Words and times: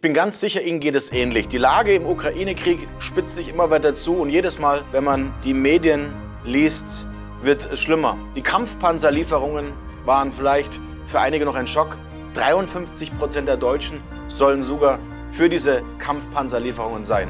Ich 0.00 0.02
bin 0.02 0.14
ganz 0.14 0.40
sicher, 0.40 0.62
Ihnen 0.62 0.80
geht 0.80 0.94
es 0.94 1.12
ähnlich. 1.12 1.46
Die 1.48 1.58
Lage 1.58 1.94
im 1.94 2.06
Ukraine-Krieg 2.06 2.88
spitzt 3.00 3.36
sich 3.36 3.48
immer 3.50 3.68
weiter 3.68 3.94
zu 3.94 4.14
und 4.14 4.30
jedes 4.30 4.58
Mal, 4.58 4.82
wenn 4.92 5.04
man 5.04 5.34
die 5.44 5.52
Medien 5.52 6.14
liest, 6.42 7.06
wird 7.42 7.68
es 7.70 7.80
schlimmer. 7.80 8.16
Die 8.34 8.40
Kampfpanzerlieferungen 8.40 9.74
waren 10.06 10.32
vielleicht 10.32 10.80
für 11.04 11.20
einige 11.20 11.44
noch 11.44 11.54
ein 11.54 11.66
Schock. 11.66 11.98
53 12.32 13.18
Prozent 13.18 13.46
der 13.46 13.58
Deutschen 13.58 14.00
sollen 14.26 14.62
sogar 14.62 14.98
für 15.32 15.50
diese 15.50 15.82
Kampfpanzerlieferungen 15.98 17.04
sein. 17.04 17.28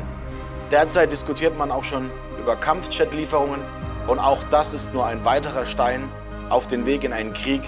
Derzeit 0.70 1.10
diskutiert 1.10 1.58
man 1.58 1.72
auch 1.72 1.82
schon 1.82 2.08
über 2.40 2.54
Kampfjet-Lieferungen 2.54 3.62
und 4.06 4.20
auch 4.20 4.44
das 4.52 4.74
ist 4.74 4.94
nur 4.94 5.06
ein 5.06 5.24
weiterer 5.24 5.66
Stein 5.66 6.08
auf 6.50 6.68
den 6.68 6.86
Weg 6.86 7.02
in 7.02 7.12
einen 7.12 7.32
Krieg, 7.32 7.62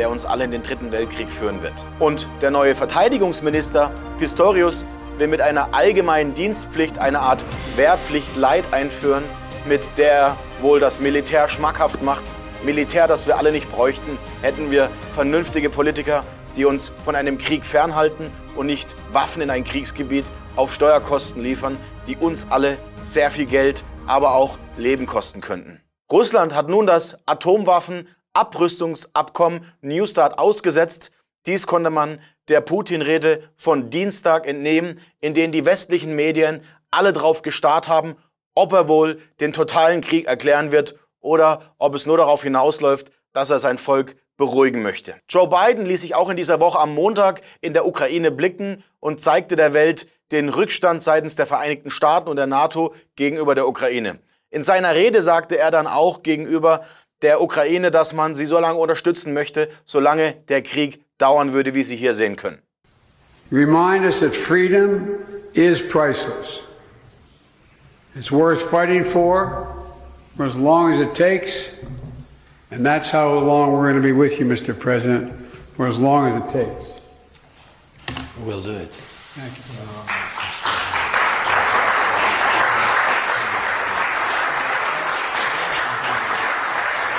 der 0.00 0.10
uns 0.10 0.24
alle 0.24 0.44
in 0.44 0.50
den 0.50 0.62
Dritten 0.62 0.92
Weltkrieg 0.92 1.30
führen 1.30 1.62
wird. 1.62 1.74
Und 1.98 2.26
der 2.40 2.50
neue 2.50 2.74
Verteidigungsminister 2.74 3.92
Pistorius 4.18 4.86
will 5.18 5.28
mit 5.28 5.42
einer 5.42 5.74
allgemeinen 5.74 6.32
Dienstpflicht 6.32 6.98
eine 6.98 7.20
Art 7.20 7.44
Wehrpflicht 7.76 8.34
Leid 8.34 8.64
einführen, 8.70 9.22
mit 9.66 9.98
der 9.98 10.10
er 10.10 10.36
wohl 10.62 10.80
das 10.80 11.00
Militär 11.00 11.50
schmackhaft 11.50 12.02
macht. 12.02 12.22
Militär, 12.64 13.08
das 13.08 13.26
wir 13.26 13.36
alle 13.36 13.52
nicht 13.52 13.70
bräuchten, 13.70 14.16
hätten 14.40 14.70
wir 14.70 14.88
vernünftige 15.12 15.68
Politiker, 15.68 16.24
die 16.56 16.64
uns 16.64 16.94
von 17.04 17.14
einem 17.14 17.36
Krieg 17.36 17.66
fernhalten 17.66 18.32
und 18.56 18.64
nicht 18.64 18.96
Waffen 19.12 19.42
in 19.42 19.50
ein 19.50 19.64
Kriegsgebiet 19.64 20.24
auf 20.56 20.72
Steuerkosten 20.72 21.42
liefern, 21.42 21.76
die 22.06 22.16
uns 22.16 22.46
alle 22.48 22.78
sehr 22.98 23.30
viel 23.30 23.44
Geld, 23.44 23.84
aber 24.06 24.32
auch 24.32 24.58
Leben 24.78 25.04
kosten 25.04 25.42
könnten. 25.42 25.82
Russland 26.10 26.54
hat 26.54 26.70
nun 26.70 26.86
das 26.86 27.18
Atomwaffenabrüstungsabkommen 28.32 29.64
New 29.80 30.06
Start 30.06 30.38
ausgesetzt. 30.38 31.10
Dies 31.46 31.66
konnte 31.66 31.90
man 31.90 32.20
der 32.48 32.60
Putin-Rede 32.60 33.50
von 33.56 33.90
Dienstag 33.90 34.46
entnehmen, 34.46 35.00
in 35.20 35.34
denen 35.34 35.52
die 35.52 35.64
westlichen 35.64 36.14
Medien 36.14 36.62
alle 36.90 37.12
darauf 37.12 37.42
gestarrt 37.42 37.88
haben, 37.88 38.16
ob 38.54 38.72
er 38.72 38.88
wohl 38.88 39.20
den 39.40 39.52
totalen 39.52 40.00
Krieg 40.00 40.26
erklären 40.26 40.72
wird 40.72 40.96
oder 41.20 41.74
ob 41.78 41.94
es 41.94 42.06
nur 42.06 42.16
darauf 42.16 42.42
hinausläuft, 42.42 43.12
dass 43.32 43.50
er 43.50 43.58
sein 43.58 43.78
Volk 43.78 44.16
beruhigen 44.36 44.82
möchte. 44.82 45.14
Joe 45.28 45.48
Biden 45.48 45.86
ließ 45.86 46.00
sich 46.00 46.14
auch 46.14 46.30
in 46.30 46.36
dieser 46.36 46.60
Woche 46.60 46.78
am 46.78 46.94
Montag 46.94 47.42
in 47.60 47.74
der 47.74 47.86
Ukraine 47.86 48.30
blicken 48.30 48.82
und 48.98 49.20
zeigte 49.20 49.54
der 49.54 49.74
Welt 49.74 50.08
den 50.32 50.48
Rückstand 50.48 51.02
seitens 51.02 51.36
der 51.36 51.46
Vereinigten 51.46 51.90
Staaten 51.90 52.28
und 52.28 52.36
der 52.36 52.46
NATO 52.46 52.94
gegenüber 53.16 53.54
der 53.54 53.68
Ukraine. 53.68 54.18
In 54.48 54.64
seiner 54.64 54.94
Rede 54.94 55.22
sagte 55.22 55.58
er 55.58 55.70
dann 55.70 55.86
auch 55.86 56.22
gegenüber 56.22 56.84
der 57.22 57.40
Ukraine, 57.40 57.90
dass 57.90 58.12
man 58.12 58.34
sie 58.34 58.46
so 58.46 58.58
lange 58.58 58.78
unterstützen 58.78 59.32
möchte, 59.32 59.68
solange 59.84 60.34
der 60.48 60.62
Krieg 60.62 61.04
dauern 61.18 61.52
würde, 61.52 61.74
wie 61.74 61.82
Sie 61.82 61.96
hier 61.96 62.14
sehen 62.14 62.36
können. 62.36 62.62
Remind 63.52 64.04
us 64.04 64.20
that 64.20 64.34
freedom 64.34 65.18
is 65.54 65.80
priceless. 65.80 66.62
It's 68.14 68.30
worth 68.30 68.62
fighting 68.62 69.04
for 69.04 69.66
for 70.36 70.46
as 70.46 70.56
long 70.56 70.92
as 70.92 70.98
it 70.98 71.14
takes. 71.14 71.68
And 72.70 72.86
that's 72.86 73.10
how 73.10 73.38
long 73.38 73.72
we're 73.72 73.90
going 73.90 73.96
to 73.96 74.02
be 74.02 74.12
with 74.12 74.38
you, 74.38 74.46
Mr. 74.46 74.78
President, 74.78 75.32
for 75.72 75.86
as 75.86 75.98
long 75.98 76.28
as 76.28 76.36
it 76.36 76.48
takes. 76.48 76.94
We'll 78.38 78.62
do 78.62 78.70
it. 78.70 78.90
Thank 78.90 79.56
you. 79.58 80.39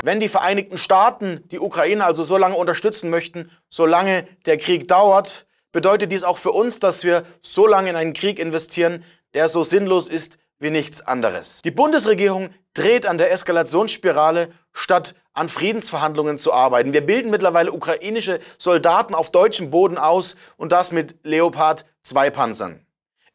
Wenn 0.03 0.19
die 0.19 0.29
Vereinigten 0.29 0.77
Staaten 0.77 1.43
die 1.51 1.59
Ukraine 1.59 2.05
also 2.05 2.23
so 2.23 2.37
lange 2.37 2.55
unterstützen 2.55 3.09
möchten, 3.09 3.51
solange 3.69 4.27
der 4.45 4.57
Krieg 4.57 4.87
dauert, 4.87 5.45
bedeutet 5.71 6.11
dies 6.11 6.23
auch 6.23 6.37
für 6.37 6.51
uns, 6.51 6.79
dass 6.79 7.03
wir 7.03 7.23
so 7.41 7.67
lange 7.67 7.91
in 7.91 7.95
einen 7.95 8.13
Krieg 8.13 8.39
investieren, 8.39 9.03
der 9.33 9.47
so 9.47 9.63
sinnlos 9.63 10.09
ist 10.09 10.37
wie 10.59 10.71
nichts 10.71 11.01
anderes. 11.01 11.61
Die 11.63 11.71
Bundesregierung 11.71 12.49
dreht 12.73 13.05
an 13.05 13.17
der 13.17 13.31
Eskalationsspirale, 13.31 14.49
statt 14.73 15.15
an 15.33 15.49
Friedensverhandlungen 15.49 16.37
zu 16.37 16.51
arbeiten. 16.51 16.93
Wir 16.93 17.05
bilden 17.05 17.31
mittlerweile 17.31 17.71
ukrainische 17.71 18.39
Soldaten 18.57 19.15
auf 19.15 19.31
deutschem 19.31 19.69
Boden 19.69 19.97
aus 19.97 20.35
und 20.57 20.71
das 20.71 20.91
mit 20.91 21.15
Leopard 21.23 21.85
2 22.03 22.29
Panzern. 22.31 22.85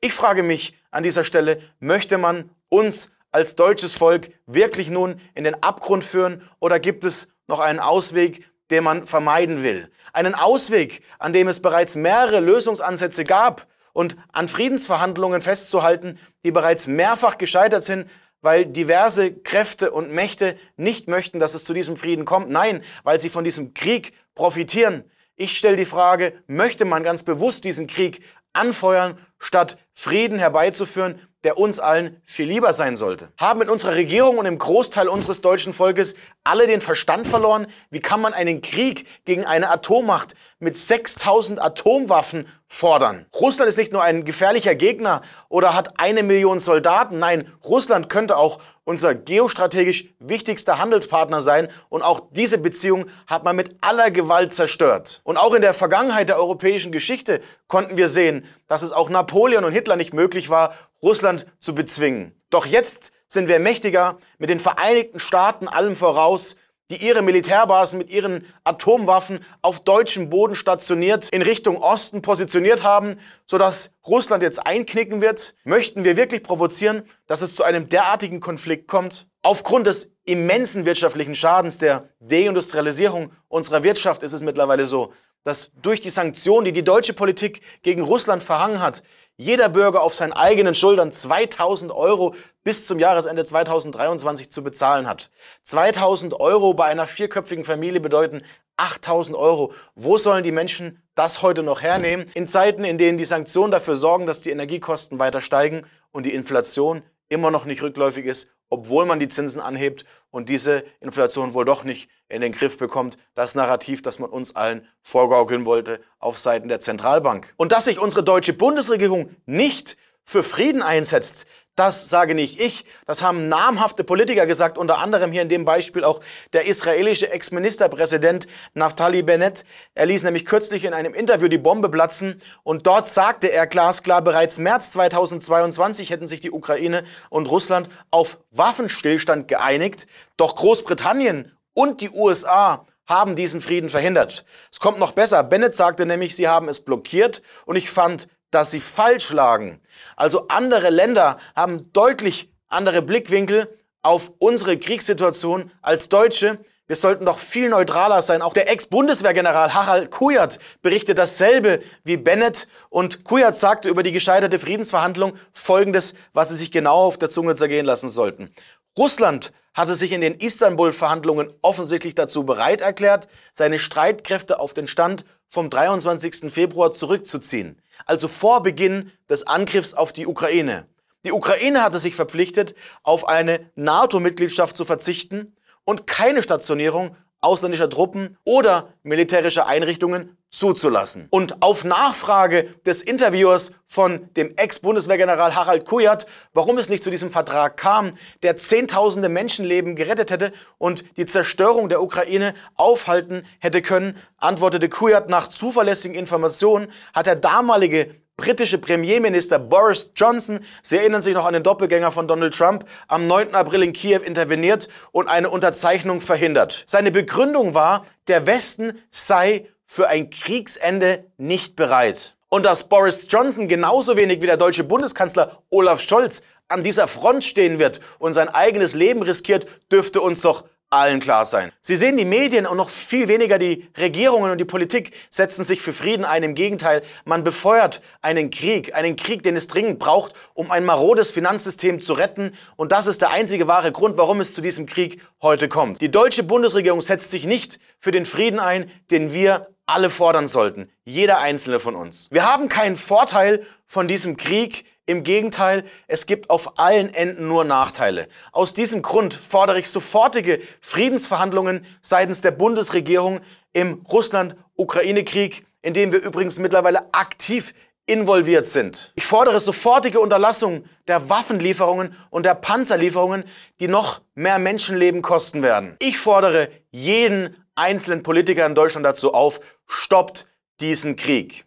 Ich 0.00 0.12
frage 0.12 0.42
mich 0.42 0.74
an 0.90 1.02
dieser 1.02 1.24
Stelle, 1.24 1.60
möchte 1.78 2.18
man 2.18 2.50
uns 2.68 3.10
als 3.36 3.54
deutsches 3.54 3.94
Volk 3.94 4.30
wirklich 4.46 4.88
nun 4.88 5.20
in 5.34 5.44
den 5.44 5.62
Abgrund 5.62 6.04
führen 6.04 6.40
oder 6.58 6.80
gibt 6.80 7.04
es 7.04 7.28
noch 7.48 7.60
einen 7.60 7.80
Ausweg, 7.80 8.48
den 8.70 8.82
man 8.82 9.06
vermeiden 9.06 9.62
will? 9.62 9.90
Einen 10.14 10.34
Ausweg, 10.34 11.02
an 11.18 11.34
dem 11.34 11.46
es 11.46 11.60
bereits 11.60 11.96
mehrere 11.96 12.40
Lösungsansätze 12.40 13.24
gab 13.24 13.66
und 13.92 14.16
an 14.32 14.48
Friedensverhandlungen 14.48 15.42
festzuhalten, 15.42 16.18
die 16.46 16.50
bereits 16.50 16.86
mehrfach 16.86 17.36
gescheitert 17.36 17.84
sind, 17.84 18.08
weil 18.40 18.64
diverse 18.64 19.34
Kräfte 19.34 19.90
und 19.90 20.10
Mächte 20.10 20.56
nicht 20.78 21.06
möchten, 21.06 21.38
dass 21.38 21.52
es 21.52 21.64
zu 21.64 21.74
diesem 21.74 21.98
Frieden 21.98 22.24
kommt. 22.24 22.48
Nein, 22.48 22.82
weil 23.02 23.20
sie 23.20 23.28
von 23.28 23.44
diesem 23.44 23.74
Krieg 23.74 24.14
profitieren. 24.34 25.04
Ich 25.36 25.58
stelle 25.58 25.76
die 25.76 25.84
Frage, 25.84 26.32
möchte 26.46 26.86
man 26.86 27.02
ganz 27.02 27.22
bewusst 27.22 27.64
diesen 27.64 27.86
Krieg 27.86 28.22
anfeuern, 28.54 29.18
statt 29.38 29.78
Frieden 29.92 30.38
herbeizuführen, 30.38 31.20
der 31.46 31.58
uns 31.58 31.78
allen 31.78 32.20
viel 32.24 32.48
lieber 32.48 32.72
sein 32.72 32.96
sollte. 32.96 33.28
Haben 33.38 33.62
in 33.62 33.70
unserer 33.70 33.94
Regierung 33.94 34.38
und 34.38 34.46
im 34.46 34.58
Großteil 34.58 35.08
unseres 35.08 35.42
deutschen 35.42 35.72
Volkes 35.72 36.16
alle 36.42 36.66
den 36.66 36.80
Verstand 36.80 37.26
verloren? 37.28 37.68
Wie 37.88 38.00
kann 38.00 38.20
man 38.20 38.34
einen 38.34 38.62
Krieg 38.62 39.06
gegen 39.24 39.44
eine 39.44 39.70
Atommacht 39.70 40.34
mit 40.58 40.76
6000 40.76 41.62
Atomwaffen 41.62 42.48
fordern? 42.66 43.26
Russland 43.32 43.68
ist 43.68 43.78
nicht 43.78 43.92
nur 43.92 44.02
ein 44.02 44.24
gefährlicher 44.24 44.74
Gegner 44.74 45.22
oder 45.48 45.74
hat 45.74 46.00
eine 46.00 46.24
Million 46.24 46.58
Soldaten. 46.58 47.20
Nein, 47.20 47.52
Russland 47.64 48.08
könnte 48.08 48.38
auch 48.38 48.58
unser 48.82 49.14
geostrategisch 49.14 50.14
wichtigster 50.20 50.78
Handelspartner 50.78 51.42
sein 51.42 51.68
und 51.88 52.02
auch 52.02 52.22
diese 52.30 52.56
Beziehung 52.58 53.06
hat 53.26 53.44
man 53.44 53.56
mit 53.56 53.76
aller 53.80 54.10
Gewalt 54.10 54.54
zerstört. 54.54 55.20
Und 55.24 55.36
auch 55.36 55.54
in 55.54 55.62
der 55.62 55.74
Vergangenheit 55.74 56.28
der 56.28 56.38
europäischen 56.38 56.92
Geschichte 56.92 57.40
konnten 57.66 57.96
wir 57.96 58.08
sehen, 58.08 58.44
dass 58.68 58.82
es 58.82 58.92
auch 58.92 59.10
Napoleon 59.26 59.64
und 59.64 59.72
Hitler 59.72 59.96
nicht 59.96 60.14
möglich 60.14 60.50
war, 60.50 60.74
Russland 61.02 61.46
zu 61.58 61.74
bezwingen. 61.74 62.32
Doch 62.48 62.64
jetzt 62.64 63.10
sind 63.26 63.48
wir 63.48 63.58
mächtiger 63.58 64.18
mit 64.38 64.50
den 64.50 64.60
Vereinigten 64.60 65.18
Staaten 65.18 65.66
allem 65.66 65.96
voraus, 65.96 66.54
die 66.90 67.04
ihre 67.04 67.22
Militärbasen 67.22 67.98
mit 67.98 68.08
ihren 68.08 68.46
Atomwaffen 68.62 69.40
auf 69.62 69.80
deutschem 69.80 70.30
Boden 70.30 70.54
stationiert 70.54 71.28
in 71.32 71.42
Richtung 71.42 71.78
Osten 71.78 72.22
positioniert 72.22 72.84
haben, 72.84 73.18
sodass 73.46 73.90
Russland 74.06 74.44
jetzt 74.44 74.64
einknicken 74.64 75.20
wird? 75.20 75.56
Möchten 75.64 76.04
wir 76.04 76.16
wirklich 76.16 76.44
provozieren, 76.44 77.02
dass 77.26 77.42
es 77.42 77.56
zu 77.56 77.64
einem 77.64 77.88
derartigen 77.88 78.38
Konflikt 78.38 78.86
kommt? 78.86 79.26
Aufgrund 79.42 79.88
des 79.88 80.12
immensen 80.24 80.86
wirtschaftlichen 80.86 81.34
Schadens 81.34 81.78
der 81.78 82.08
Deindustrialisierung 82.20 83.32
unserer 83.48 83.82
Wirtschaft 83.82 84.22
ist 84.22 84.32
es 84.32 84.42
mittlerweile 84.42 84.86
so, 84.86 85.12
dass 85.46 85.70
durch 85.80 86.00
die 86.00 86.10
Sanktionen, 86.10 86.64
die 86.64 86.72
die 86.72 86.82
deutsche 86.82 87.12
Politik 87.12 87.60
gegen 87.82 88.02
Russland 88.02 88.42
verhangen 88.42 88.82
hat, 88.82 89.04
jeder 89.36 89.68
Bürger 89.68 90.02
auf 90.02 90.12
seinen 90.12 90.32
eigenen 90.32 90.74
Schultern 90.74 91.12
2000 91.12 91.92
Euro 91.92 92.34
bis 92.64 92.84
zum 92.84 92.98
Jahresende 92.98 93.44
2023 93.44 94.50
zu 94.50 94.64
bezahlen 94.64 95.06
hat. 95.06 95.30
2000 95.62 96.40
Euro 96.40 96.74
bei 96.74 96.86
einer 96.86 97.06
vierköpfigen 97.06 97.64
Familie 97.64 98.00
bedeuten 98.00 98.42
8000 98.76 99.38
Euro. 99.38 99.72
Wo 99.94 100.16
sollen 100.16 100.42
die 100.42 100.50
Menschen 100.50 101.00
das 101.14 101.42
heute 101.42 101.62
noch 101.62 101.80
hernehmen? 101.80 102.28
In 102.34 102.48
Zeiten, 102.48 102.82
in 102.82 102.98
denen 102.98 103.16
die 103.16 103.24
Sanktionen 103.24 103.70
dafür 103.70 103.94
sorgen, 103.94 104.26
dass 104.26 104.42
die 104.42 104.50
Energiekosten 104.50 105.20
weiter 105.20 105.40
steigen 105.40 105.86
und 106.10 106.26
die 106.26 106.34
Inflation 106.34 107.04
immer 107.28 107.52
noch 107.52 107.66
nicht 107.66 107.82
rückläufig 107.82 108.26
ist, 108.26 108.48
obwohl 108.68 109.06
man 109.06 109.18
die 109.18 109.28
Zinsen 109.28 109.60
anhebt 109.60 110.04
und 110.30 110.48
diese 110.48 110.84
Inflation 111.00 111.54
wohl 111.54 111.64
doch 111.64 111.84
nicht 111.84 112.10
in 112.28 112.40
den 112.40 112.52
Griff 112.52 112.78
bekommt. 112.78 113.16
Das 113.34 113.54
Narrativ, 113.54 114.02
das 114.02 114.18
man 114.18 114.30
uns 114.30 114.56
allen 114.56 114.86
vorgaukeln 115.02 115.66
wollte 115.66 116.00
auf 116.18 116.38
Seiten 116.38 116.68
der 116.68 116.80
Zentralbank. 116.80 117.54
Und 117.56 117.72
dass 117.72 117.84
sich 117.84 117.98
unsere 117.98 118.24
deutsche 118.24 118.52
Bundesregierung 118.52 119.34
nicht 119.46 119.96
für 120.24 120.42
Frieden 120.42 120.82
einsetzt, 120.82 121.46
das 121.76 122.08
sage 122.08 122.34
nicht 122.34 122.58
ich, 122.58 122.86
das 123.06 123.22
haben 123.22 123.48
namhafte 123.48 124.02
Politiker 124.02 124.46
gesagt, 124.46 124.78
unter 124.78 124.98
anderem 124.98 125.30
hier 125.30 125.42
in 125.42 125.48
dem 125.48 125.64
Beispiel 125.64 126.04
auch 126.04 126.20
der 126.54 126.66
israelische 126.66 127.30
Ex-Ministerpräsident 127.30 128.46
Naftali 128.74 129.22
Bennett. 129.22 129.64
Er 129.94 130.06
ließ 130.06 130.24
nämlich 130.24 130.46
kürzlich 130.46 130.84
in 130.84 130.94
einem 130.94 131.14
Interview 131.14 131.48
die 131.48 131.58
Bombe 131.58 131.90
platzen 131.90 132.42
und 132.62 132.86
dort 132.86 133.08
sagte 133.08 133.52
er 133.52 133.66
glasklar, 133.66 134.22
bereits 134.22 134.58
März 134.58 134.92
2022 134.92 136.10
hätten 136.10 136.26
sich 136.26 136.40
die 136.40 136.50
Ukraine 136.50 137.04
und 137.28 137.50
Russland 137.50 137.90
auf 138.10 138.38
Waffenstillstand 138.50 139.46
geeinigt, 139.46 140.06
doch 140.38 140.54
Großbritannien 140.54 141.52
und 141.74 142.00
die 142.00 142.10
USA 142.10 142.86
haben 143.06 143.36
diesen 143.36 143.60
Frieden 143.60 143.88
verhindert. 143.88 144.44
Es 144.72 144.80
kommt 144.80 144.98
noch 144.98 145.12
besser. 145.12 145.44
Bennett 145.44 145.76
sagte 145.76 146.06
nämlich, 146.06 146.34
sie 146.34 146.48
haben 146.48 146.68
es 146.68 146.80
blockiert 146.80 147.40
und 147.64 147.76
ich 147.76 147.88
fand 147.88 148.28
dass 148.50 148.70
sie 148.70 148.80
falsch 148.80 149.30
lagen. 149.30 149.80
Also 150.16 150.48
andere 150.48 150.90
Länder 150.90 151.38
haben 151.54 151.92
deutlich 151.92 152.50
andere 152.68 153.02
Blickwinkel 153.02 153.68
auf 154.02 154.32
unsere 154.38 154.78
Kriegssituation 154.78 155.70
als 155.82 156.08
Deutsche. 156.08 156.58
Wir 156.86 156.94
sollten 156.94 157.24
doch 157.26 157.38
viel 157.38 157.68
neutraler 157.68 158.22
sein. 158.22 158.42
Auch 158.42 158.52
der 158.52 158.70
Ex-Bundeswehrgeneral 158.70 159.74
Harald 159.74 160.12
Kujat 160.12 160.60
berichtet 160.82 161.18
dasselbe 161.18 161.82
wie 162.04 162.16
Bennett. 162.16 162.68
Und 162.90 163.24
Kujat 163.24 163.56
sagte 163.56 163.88
über 163.88 164.04
die 164.04 164.12
gescheiterte 164.12 164.60
Friedensverhandlung 164.60 165.32
Folgendes, 165.52 166.14
was 166.32 166.50
sie 166.50 166.56
sich 166.56 166.70
genau 166.70 167.04
auf 167.06 167.18
der 167.18 167.30
Zunge 167.30 167.56
zergehen 167.56 167.86
lassen 167.86 168.08
sollten. 168.08 168.54
Russland 168.96 169.52
hatte 169.74 169.94
sich 169.94 170.12
in 170.12 170.22
den 170.22 170.34
Istanbul-Verhandlungen 170.34 171.52
offensichtlich 171.60 172.14
dazu 172.14 172.44
bereit 172.44 172.80
erklärt, 172.80 173.28
seine 173.52 173.78
Streitkräfte 173.78 174.58
auf 174.58 174.72
den 174.72 174.86
Stand 174.86 175.24
vom 175.48 175.70
23. 175.70 176.52
Februar 176.52 176.92
zurückzuziehen, 176.92 177.80
also 178.04 178.28
vor 178.28 178.62
Beginn 178.62 179.12
des 179.28 179.46
Angriffs 179.46 179.94
auf 179.94 180.12
die 180.12 180.26
Ukraine. 180.26 180.88
Die 181.24 181.32
Ukraine 181.32 181.82
hatte 181.82 181.98
sich 181.98 182.14
verpflichtet, 182.14 182.74
auf 183.02 183.26
eine 183.26 183.70
NATO-Mitgliedschaft 183.74 184.76
zu 184.76 184.84
verzichten 184.84 185.56
und 185.84 186.06
keine 186.06 186.42
Stationierung 186.42 187.16
ausländischer 187.40 187.90
Truppen 187.90 188.36
oder 188.44 188.94
militärischer 189.02 189.66
Einrichtungen 189.66 190.36
zuzulassen. 190.50 191.28
Und 191.30 191.62
auf 191.62 191.84
Nachfrage 191.84 192.74
des 192.86 193.02
Interviewers 193.02 193.72
von 193.86 194.32
dem 194.34 194.56
Ex-Bundeswehrgeneral 194.56 195.54
Harald 195.54 195.84
Kujat, 195.84 196.26
warum 196.54 196.78
es 196.78 196.88
nicht 196.88 197.04
zu 197.04 197.10
diesem 197.10 197.30
Vertrag 197.30 197.76
kam, 197.76 198.12
der 198.42 198.56
Zehntausende 198.56 199.28
Menschenleben 199.28 199.96
gerettet 199.96 200.30
hätte 200.30 200.52
und 200.78 201.04
die 201.18 201.26
Zerstörung 201.26 201.88
der 201.88 202.02
Ukraine 202.02 202.54
aufhalten 202.74 203.44
hätte 203.58 203.82
können, 203.82 204.16
antwortete 204.38 204.88
Kujat 204.88 205.28
nach 205.28 205.48
zuverlässigen 205.48 206.16
Informationen, 206.16 206.90
hat 207.12 207.26
der 207.26 207.36
damalige 207.36 208.14
britische 208.36 208.78
Premierminister 208.78 209.58
Boris 209.58 210.12
Johnson, 210.14 210.60
Sie 210.82 210.98
erinnern 210.98 211.22
sich 211.22 211.34
noch 211.34 211.46
an 211.46 211.54
den 211.54 211.62
Doppelgänger 211.62 212.12
von 212.12 212.28
Donald 212.28 212.54
Trump, 212.54 212.84
am 213.08 213.26
9. 213.26 213.54
April 213.54 213.82
in 213.82 213.92
Kiew 213.92 214.20
interveniert 214.20 214.88
und 215.10 215.28
eine 215.28 215.48
Unterzeichnung 215.48 216.20
verhindert. 216.20 216.84
Seine 216.86 217.10
Begründung 217.10 217.74
war, 217.74 218.04
der 218.28 218.46
Westen 218.46 218.92
sei 219.10 219.68
für 219.86 220.08
ein 220.08 220.30
Kriegsende 220.30 221.24
nicht 221.38 221.76
bereit. 221.76 222.36
Und 222.48 222.64
dass 222.64 222.88
Boris 222.88 223.26
Johnson 223.28 223.68
genauso 223.68 224.16
wenig 224.16 224.42
wie 224.42 224.46
der 224.46 224.56
deutsche 224.56 224.84
Bundeskanzler 224.84 225.62
Olaf 225.70 226.00
Scholz 226.00 226.42
an 226.68 226.84
dieser 226.84 227.08
Front 227.08 227.44
stehen 227.44 227.78
wird 227.78 228.00
und 228.18 228.34
sein 228.34 228.48
eigenes 228.48 228.94
Leben 228.94 229.22
riskiert, 229.22 229.66
dürfte 229.90 230.20
uns 230.20 230.42
doch 230.42 230.64
allen 230.90 231.20
klar 231.20 231.44
sein. 231.44 231.72
Sie 231.80 231.96
sehen, 231.96 232.16
die 232.16 232.24
Medien 232.24 232.66
und 232.66 232.76
noch 232.76 232.88
viel 232.88 233.28
weniger 233.28 233.58
die 233.58 233.88
Regierungen 233.98 234.52
und 234.52 234.58
die 234.58 234.64
Politik 234.64 235.12
setzen 235.30 235.64
sich 235.64 235.80
für 235.80 235.92
Frieden 235.92 236.24
ein. 236.24 236.42
Im 236.42 236.54
Gegenteil, 236.54 237.02
man 237.24 237.44
befeuert 237.44 238.02
einen 238.22 238.50
Krieg, 238.50 238.94
einen 238.94 239.16
Krieg, 239.16 239.42
den 239.42 239.56
es 239.56 239.66
dringend 239.66 239.98
braucht, 239.98 240.32
um 240.54 240.70
ein 240.70 240.84
marodes 240.84 241.30
Finanzsystem 241.30 242.00
zu 242.00 242.12
retten. 242.12 242.52
Und 242.76 242.92
das 242.92 243.06
ist 243.06 243.20
der 243.20 243.30
einzige 243.30 243.66
wahre 243.66 243.92
Grund, 243.92 244.16
warum 244.16 244.40
es 244.40 244.54
zu 244.54 244.60
diesem 244.60 244.86
Krieg 244.86 245.20
heute 245.42 245.68
kommt. 245.68 246.00
Die 246.00 246.10
deutsche 246.10 246.42
Bundesregierung 246.42 247.02
setzt 247.02 247.30
sich 247.30 247.46
nicht 247.46 247.80
für 247.98 248.10
den 248.10 248.24
Frieden 248.24 248.60
ein, 248.60 248.90
den 249.10 249.32
wir 249.32 249.68
alle 249.86 250.10
fordern 250.10 250.48
sollten. 250.48 250.90
Jeder 251.04 251.38
einzelne 251.38 251.78
von 251.78 251.94
uns. 251.94 252.28
Wir 252.30 252.44
haben 252.44 252.68
keinen 252.68 252.96
Vorteil 252.96 253.64
von 253.86 254.08
diesem 254.08 254.36
Krieg. 254.36 254.84
Im 255.08 255.22
Gegenteil, 255.22 255.84
es 256.08 256.26
gibt 256.26 256.50
auf 256.50 256.80
allen 256.80 257.14
Enden 257.14 257.46
nur 257.46 257.64
Nachteile. 257.64 258.26
Aus 258.50 258.74
diesem 258.74 259.02
Grund 259.02 259.34
fordere 259.34 259.78
ich 259.78 259.88
sofortige 259.88 260.60
Friedensverhandlungen 260.80 261.86
seitens 262.02 262.40
der 262.40 262.50
Bundesregierung 262.50 263.40
im 263.72 264.04
Russland-Ukraine-Krieg, 264.10 265.64
in 265.82 265.94
dem 265.94 266.10
wir 266.10 266.20
übrigens 266.20 266.58
mittlerweile 266.58 267.14
aktiv 267.14 267.72
involviert 268.06 268.66
sind. 268.66 269.12
Ich 269.14 269.24
fordere 269.24 269.60
sofortige 269.60 270.18
Unterlassung 270.18 270.84
der 271.06 271.30
Waffenlieferungen 271.30 272.16
und 272.30 272.44
der 272.44 272.56
Panzerlieferungen, 272.56 273.44
die 273.78 273.86
noch 273.86 274.22
mehr 274.34 274.58
Menschenleben 274.58 275.22
kosten 275.22 275.62
werden. 275.62 275.96
Ich 276.00 276.18
fordere 276.18 276.68
jeden 276.90 277.56
einzelnen 277.76 278.24
Politiker 278.24 278.66
in 278.66 278.74
Deutschland 278.74 279.06
dazu 279.06 279.34
auf, 279.34 279.60
stoppt 279.86 280.48
diesen 280.80 281.14
Krieg. 281.14 281.64